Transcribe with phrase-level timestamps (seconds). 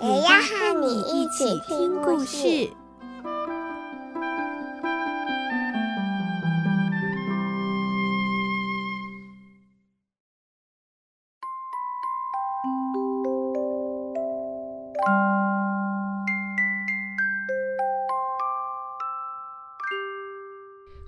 [0.00, 2.70] 也要和你一起听故事。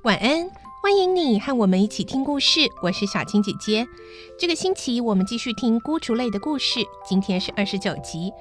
[0.03, 0.51] 晚安，
[0.83, 2.69] 欢迎你和我们一起听故事。
[2.83, 3.87] 我是小青姐姐。
[4.37, 8.33] 这个星期我们继续听孤雏类的故事，今天是二十九集。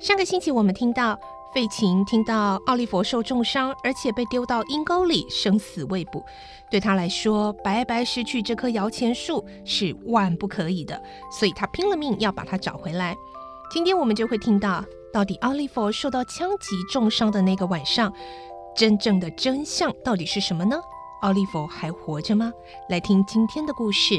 [0.00, 1.18] 上个星期我们听到
[1.52, 6.24] 费琴听到奥利弗受重伤，而且被丢到阴沟里，生死未卜。
[6.70, 13.16] 对他来说，白白失去这棵摇钱树是万不可以的，所以他拼了命要把它找回来。
[13.72, 18.12] 今天我们就会听到，到底奥利弗受到枪击重伤的那个晚上，
[18.76, 20.80] 真正的真相到底是什么呢？
[21.22, 22.52] 奥利弗还活着吗？
[22.88, 24.14] 来听今天的故事。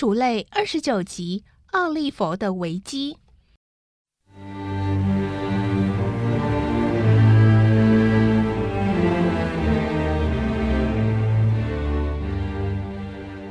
[0.00, 3.18] 孤雏类二十九集：奥利佛的危机。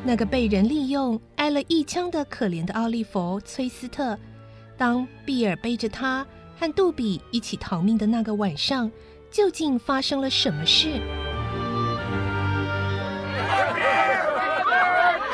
[0.04, 4.18] 那个被人利用、挨了一枪的可怜的奥利弗·崔斯特，
[4.76, 6.26] 当比尔背着他
[6.60, 8.90] 和杜比一起逃命的那个晚上，
[9.30, 11.00] 究竟发生了什么事？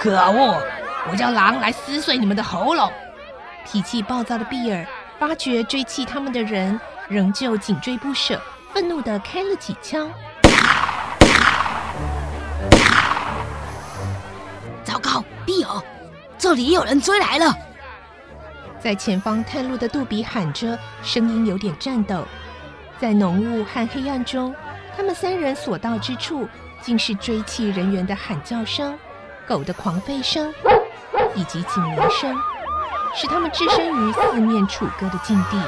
[0.01, 0.61] 可恶！
[1.09, 2.91] 我叫狼来撕碎你们的喉咙！
[3.65, 4.85] 脾气暴躁的比尔
[5.19, 8.41] 发觉追击他们的人仍旧紧追不舍，
[8.73, 10.09] 愤怒的开了几枪。
[14.83, 15.81] 糟糕比尔，
[16.37, 17.55] 这里有人追来了！
[18.79, 22.23] 在前方探路的杜比喊着，声音有点颤抖。
[22.99, 24.55] 在浓雾和黑暗中，
[24.95, 26.47] 他们三人所到之处，
[26.81, 28.97] 竟是追气人员的喊叫声、
[29.47, 30.53] 狗的狂吠声
[31.35, 32.35] 以及警铃声，
[33.15, 35.59] 使他们置身于四面楚歌的境地。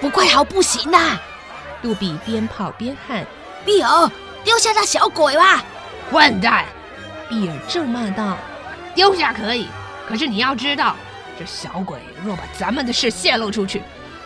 [0.00, 1.20] 不快逃不行啊！
[1.82, 3.24] 杜比边跑边喊
[3.64, 4.10] ：“碧儿！”
[4.42, 5.62] 丢下那小鬼吧！
[6.10, 6.64] 混蛋！
[7.28, 8.36] 碧儿咒骂道
[8.94, 9.68] ：“丢下可以，
[10.08, 10.96] 可是你要知道，
[11.38, 13.82] 这小鬼若把咱们的事泄露出去，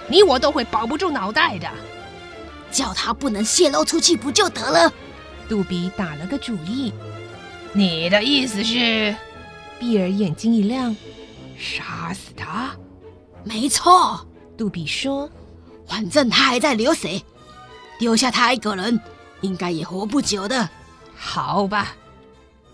[0.08, 1.68] 你我都会保不住脑袋的。
[2.70, 4.92] 叫他不能泄露出去，不就得了？”
[5.48, 6.94] 杜比打了个主意。
[7.74, 9.14] 你的意思是？
[9.78, 10.96] 比尔眼睛一亮
[11.58, 12.74] ：“杀死他？”
[13.44, 14.26] 没错，
[14.56, 15.28] 杜比说
[15.86, 17.20] ：“反正他还在流血，
[17.98, 18.98] 丢下他一个人。”
[19.42, 20.70] 应该也活不久的，
[21.14, 21.94] 好吧。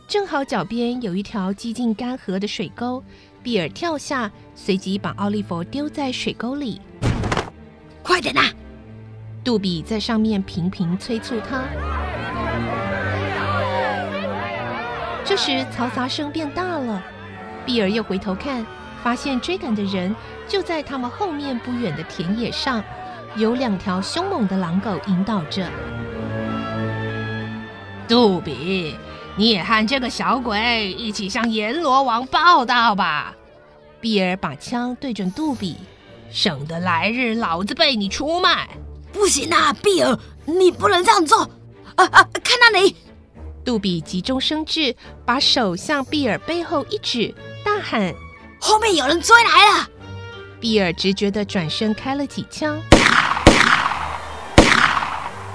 [0.06, 3.02] 正好脚边有一条几近干涸的水沟，
[3.42, 6.80] 比尔跳下，随即把奥利弗丢在水沟里。
[8.02, 8.52] 快点呐！
[9.42, 11.64] 杜比在上面频频催促他。
[15.30, 17.00] 这时嘈杂声变大了，
[17.64, 18.66] 碧儿又回头看，
[19.00, 20.12] 发现追赶的人
[20.48, 22.82] 就在他们后面不远的田野上，
[23.36, 25.70] 有两条凶猛的狼狗引导着。
[28.08, 28.96] 杜比，
[29.36, 33.32] 你也和这个小鬼一起向阎罗王报道吧！
[34.00, 35.76] 碧儿把枪对准杜比，
[36.32, 38.68] 省得来日老子被你出卖。
[39.12, 41.42] 不行啊，碧儿，你不能这样做！
[41.94, 42.96] 啊啊，看那里！
[43.70, 47.32] 杜比急中生智，把手向比尔背后一指，
[47.64, 48.12] 大喊
[48.58, 49.88] ：“后面有人追来了！”
[50.58, 52.82] 比尔直觉的转身开了几枪。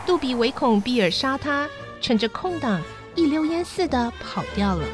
[0.06, 1.68] 杜比唯恐比尔杀他。
[2.00, 2.82] 趁着空档，
[3.16, 4.86] 一溜烟似的跑掉了。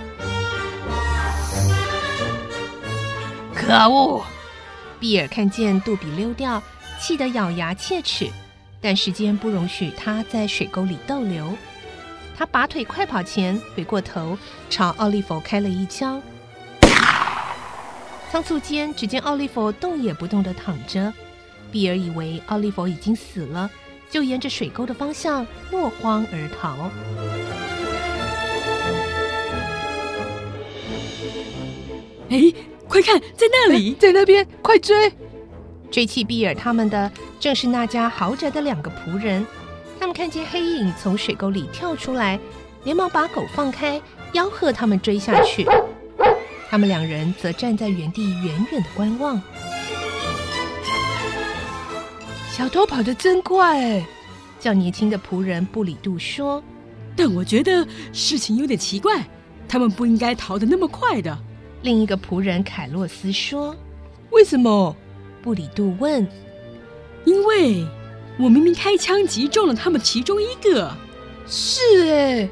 [3.53, 4.23] 可恶！
[4.99, 6.59] 比尔看见杜比溜掉，
[6.99, 8.27] 气得咬牙切齿，
[8.81, 11.55] 但时间不容许他在水沟里逗留。
[12.41, 14.35] 他拔腿快跑前，回过头
[14.67, 16.19] 朝奥利弗开了一枪。
[18.31, 21.13] 仓促间，只见奥利弗动也不动地躺着。
[21.71, 23.69] 比尔以为奥利弗已经死了。
[24.09, 26.89] 就沿着水沟的方向落荒而逃。
[32.29, 32.51] 哎，
[32.87, 35.13] 快看，在那里，在那边，快追！
[35.91, 39.45] 追弃比尔他们的正是那家豪宅的两个仆人。
[40.01, 42.39] 他们看见黑影从水沟里跳出来，
[42.85, 44.01] 连忙把狗放开，
[44.33, 45.63] 吆喝他们追下去。
[46.71, 49.39] 他们两人则站在原地远远的观望。
[52.49, 54.03] 小偷跑得真快哎！
[54.59, 56.63] 较年轻的仆人布里杜说
[57.15, 59.23] ：“但我觉得事情有点奇怪，
[59.67, 61.37] 他们不应该逃得那么快的。”
[61.83, 63.75] 另一个仆人凯洛斯说
[64.31, 64.95] ：“为什么？”
[65.43, 66.27] 布里杜问
[67.23, 67.85] ：“因为
[68.39, 70.91] 我明明开枪击中了他们其中一个。”
[71.47, 72.49] 是哎，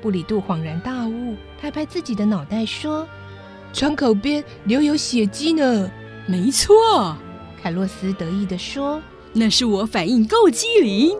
[0.00, 3.06] 布里杜恍然大悟，拍拍自己的脑袋说
[3.72, 5.90] ：“窗口边留有血迹呢。”
[6.28, 7.16] 没错，
[7.62, 9.00] 凯洛斯得意地说
[9.32, 11.16] ：“那是我反应够机灵。”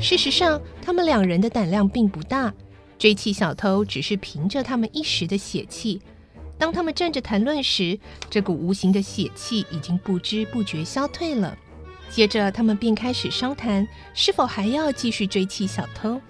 [0.00, 2.54] 事实上，他们两人的胆量并不大，
[2.98, 6.00] 追气小偷只是凭着他们一时的血气。
[6.58, 11.56] 当他们站着谈论时，这股无形的血气已经不知不觉消退了。
[12.10, 16.20] 接着，他们便开始商谈是否还要继续追缉小偷。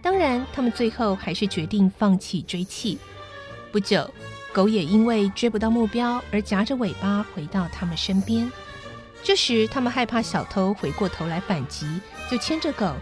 [0.00, 2.96] 当然，他们最后还是决定放弃追缉。
[3.72, 4.08] 不久，
[4.52, 8.50] 狗也因为追不到目标而夹着尾巴回到他们身边。
[9.22, 11.88] 这时，他们害怕小偷回过头来反击，
[12.30, 12.94] 就牵着狗，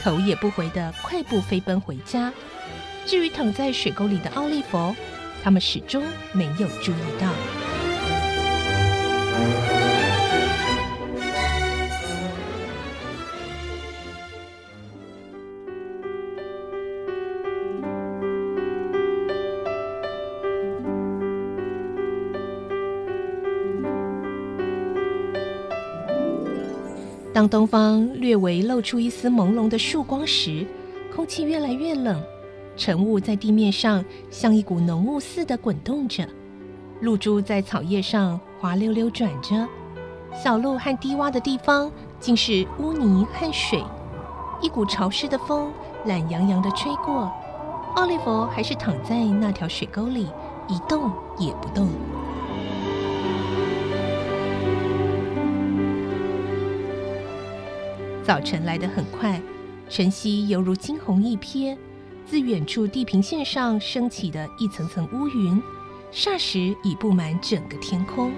[0.00, 2.32] 头也不回地快步飞奔回家。
[3.04, 4.94] 至于躺在水沟里的奥利弗，
[5.44, 6.02] 他们始终
[6.32, 7.28] 没有注意到。
[27.34, 30.64] 当东方略微露出一丝朦胧的曙光时，
[31.14, 32.22] 空气越来越冷。
[32.76, 36.28] 晨雾在地面上像一股浓雾似的滚动着，
[37.00, 39.66] 露珠在草叶上滑溜溜转着，
[40.34, 43.82] 小路和低洼的地方尽是污泥和水。
[44.60, 45.72] 一股潮湿的风
[46.06, 47.30] 懒洋洋地吹过，
[47.94, 50.26] 奥利弗还是躺在那条水沟里
[50.68, 51.88] 一动也不动。
[58.24, 59.40] 早晨来得很快，
[59.88, 61.76] 晨曦犹如惊鸿一瞥。
[62.26, 65.62] 自远处地平线上升起的一层层乌云，
[66.12, 68.32] 霎时已布满整个天空。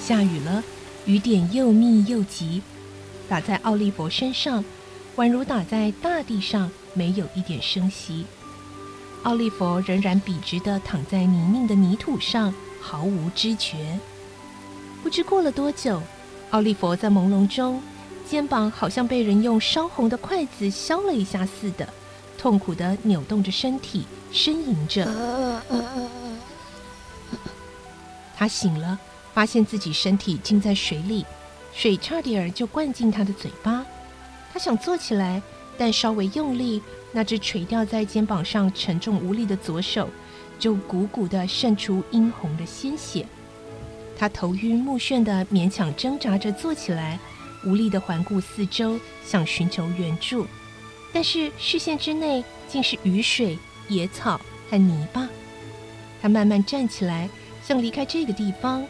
[0.00, 0.62] 下雨了，
[1.04, 2.62] 雨点又密又急，
[3.28, 4.64] 打在奥利弗身上，
[5.16, 8.24] 宛如打在大地上，没有一点声息。
[9.22, 13.98] 奥利弗仍然笔直地躺在泥泞的泥土上，毫无知觉。
[15.02, 16.02] 不知过了多久，
[16.50, 17.80] 奥利弗在朦胧中。
[18.28, 21.88] 肩膀好像被人用烧红的筷子削了一下似的，
[22.38, 25.62] 痛苦地扭动着身体，呻吟着。
[28.36, 28.98] 他醒了，
[29.32, 31.24] 发现自己身体浸在水里，
[31.72, 33.84] 水差点儿就灌进他的嘴巴。
[34.52, 35.40] 他想坐起来，
[35.76, 36.82] 但稍微用力，
[37.12, 40.08] 那只垂吊在肩膀上沉重无力的左手
[40.58, 43.26] 就鼓鼓地渗出殷红的鲜血。
[44.16, 47.18] 他头晕目眩地勉强挣扎着坐起来。
[47.64, 50.46] 无力的环顾四周，想寻求援助，
[51.12, 53.58] 但是视线之内竟是雨水、
[53.88, 54.40] 野草
[54.70, 55.28] 和泥巴。
[56.20, 57.28] 他慢慢站起来，
[57.62, 58.86] 想离开这个地方，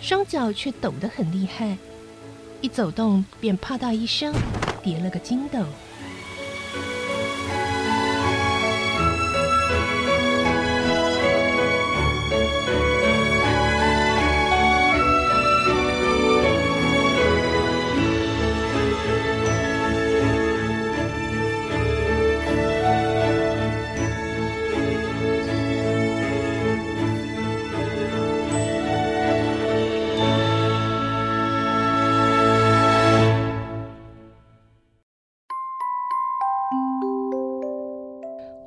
[0.00, 1.76] 双脚却抖得很厉害，
[2.60, 4.34] 一走动便啪嗒一声，
[4.82, 5.64] 跌了个筋斗。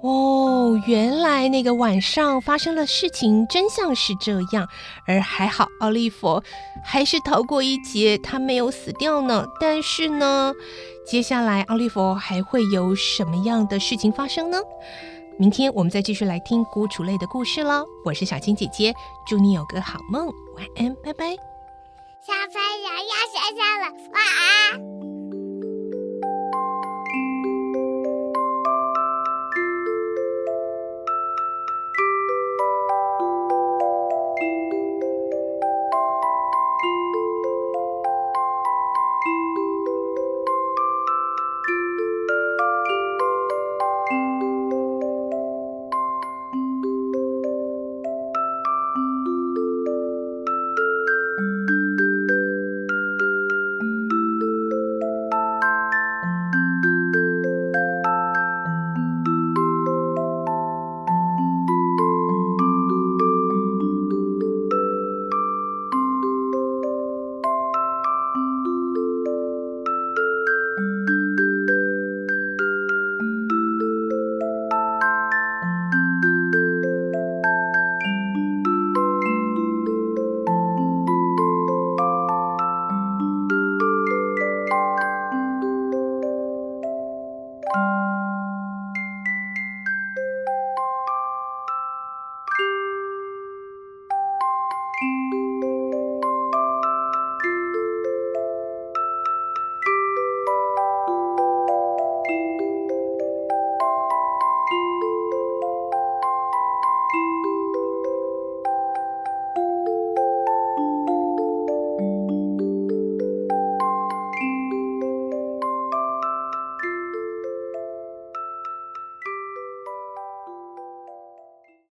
[0.01, 4.67] 哦原来那个晚上发生的事情真相是这样，
[5.05, 6.41] 而还好奥利弗
[6.85, 9.45] 还是逃过一劫，他没有死掉呢。
[9.59, 10.53] 但是呢，
[11.05, 14.57] 接下来奥利弗还会有什么样的事情发生呢？
[15.37, 17.85] 明天我们再继续来听孤雏类的故事喽。
[18.05, 18.93] 我是小青姐姐，
[19.27, 20.25] 祝你有个好梦，
[20.55, 21.35] 晚安，拜拜。
[22.21, 25.18] 小朋友要睡觉了，晚安。